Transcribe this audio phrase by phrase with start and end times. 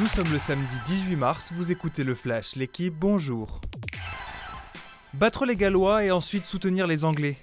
[0.00, 3.60] Nous sommes le samedi 18 mars, vous écoutez le Flash, l'équipe, bonjour.
[5.12, 7.36] Battre les Gallois et ensuite soutenir les Anglais.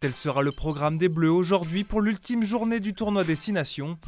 [0.00, 3.98] Tel sera le programme des Bleus aujourd'hui pour l'ultime journée du tournoi Destination.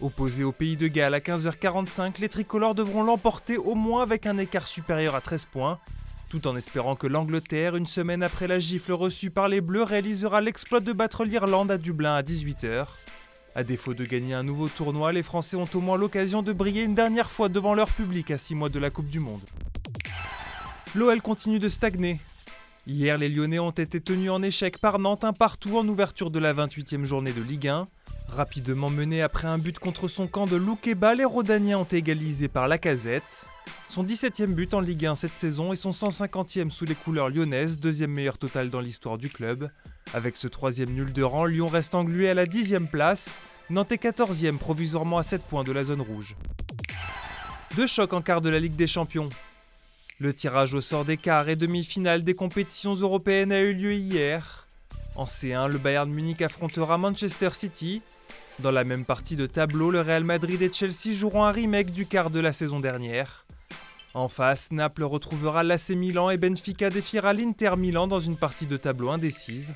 [0.00, 4.38] Opposés au pays de Galles à 15h45, les tricolores devront l'emporter au moins avec un
[4.38, 5.78] écart supérieur à 13 points,
[6.28, 10.40] tout en espérant que l'Angleterre, une semaine après la gifle reçue par les Bleus, réalisera
[10.40, 12.86] l'exploit de battre l'Irlande à Dublin à 18h.
[13.56, 16.82] À défaut de gagner un nouveau tournoi, les Français ont au moins l'occasion de briller
[16.82, 19.40] une dernière fois devant leur public à 6 mois de la Coupe du Monde.
[20.94, 22.20] L'OL continue de stagner.
[22.86, 26.38] Hier, les Lyonnais ont été tenus en échec par Nantes un partout en ouverture de
[26.38, 27.84] la 28e journée de Ligue 1.
[28.28, 32.68] Rapidement mené après un but contre son camp de Loukeba, les Rodaniens ont égalisé par
[32.68, 33.46] la casette.
[33.88, 37.80] Son 17e but en Ligue 1 cette saison et son 150e sous les couleurs lyonnaises,
[37.80, 39.70] deuxième meilleur total dans l'histoire du club.
[40.12, 44.02] Avec ce troisième nul de rang, Lyon reste englué à la 10e place, Nantes est
[44.02, 46.36] 14e provisoirement à 7 points de la zone rouge.
[47.74, 49.28] Deux chocs en quart de la Ligue des Champions.
[50.20, 54.68] Le tirage au sort des quarts et demi-finales des compétitions européennes a eu lieu hier.
[55.16, 58.02] En C1, le Bayern Munich affrontera Manchester City.
[58.60, 62.06] Dans la même partie de tableau, le Real Madrid et Chelsea joueront un remake du
[62.06, 63.44] quart de la saison dernière.
[64.14, 68.76] En face, Naples retrouvera l'AC Milan et Benfica défiera l'Inter Milan dans une partie de
[68.76, 69.74] tableau indécise.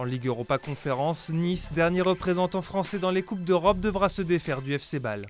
[0.00, 4.62] En Ligue Europa Conférence, Nice, dernier représentant français dans les Coupes d'Europe, devra se défaire
[4.62, 5.26] du FC Bâle.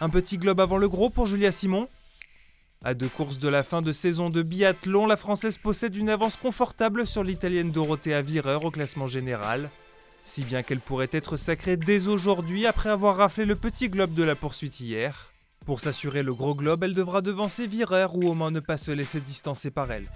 [0.00, 1.86] Un petit globe avant le gros pour Julia Simon.
[2.82, 6.34] À deux courses de la fin de saison de biathlon, la Française possède une avance
[6.34, 9.70] confortable sur l'Italienne Dorothea Virer au classement général.
[10.22, 14.24] Si bien qu'elle pourrait être sacrée dès aujourd'hui après avoir raflé le petit globe de
[14.24, 15.30] la poursuite hier.
[15.66, 18.90] Pour s'assurer le gros globe, elle devra devancer Virer ou au moins ne pas se
[18.90, 20.10] laisser distancer par elle.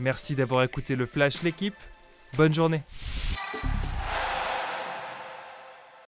[0.00, 1.76] Merci d'avoir écouté le Flash l'équipe.
[2.36, 2.82] Bonne journée.